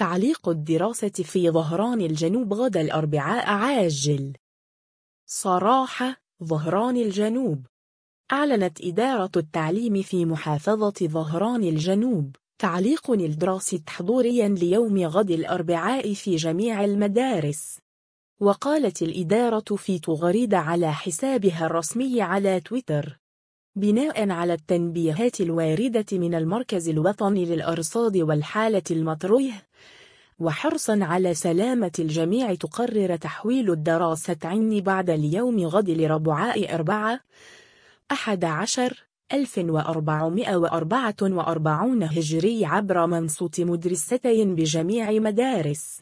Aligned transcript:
تعليق 0.00 0.48
الدراسة 0.48 1.08
في 1.08 1.50
ظهران 1.50 2.00
الجنوب 2.00 2.54
غدا 2.54 2.80
الأربعاء 2.80 3.48
عاجل. 3.48 4.32
صراحة 5.26 6.16
ظهران 6.44 6.96
الجنوب. 6.96 7.66
أعلنت 8.32 8.80
إدارة 8.80 9.30
التعليم 9.36 10.02
في 10.02 10.24
محافظة 10.24 10.94
ظهران 11.02 11.62
الجنوب 11.64 12.36
تعليق 12.58 13.10
الدراسي 13.10 13.82
حضوريا 13.88 14.48
ليوم 14.48 14.98
غد 14.98 15.30
الأربعاء 15.30 16.14
في 16.14 16.36
جميع 16.36 16.84
المدارس. 16.84 17.78
وقالت 18.40 19.02
الإدارة 19.02 19.76
في 19.76 19.98
تغريدة 19.98 20.58
على 20.58 20.92
حسابها 20.92 21.66
الرسمي 21.66 22.22
على 22.22 22.60
تويتر. 22.60 23.18
بناء 23.76 24.30
على 24.30 24.52
التنبيهات 24.52 25.40
الواردة 25.40 26.04
من 26.12 26.34
المركز 26.34 26.88
الوطني 26.88 27.44
للأرصاد 27.44 28.16
والحالة 28.16 28.82
المطرويه 28.90 29.66
وحرصا 30.38 30.98
على 31.02 31.34
سلامة 31.34 31.92
الجميع 31.98 32.54
تقرر 32.54 33.16
تحويل 33.16 33.70
الدراسة 33.70 34.36
عني 34.44 34.80
بعد 34.80 35.10
اليوم 35.10 35.66
غد 35.66 35.90
لربعاء 35.90 36.74
أربعة 36.74 37.20
أحد 38.12 38.44
عشر 38.44 39.04
1444 39.32 42.02
هجري 42.02 42.64
عبر 42.64 43.06
منصوت 43.06 43.60
مدرستين 43.60 44.54
بجميع 44.54 45.10
مدارس. 45.10 46.00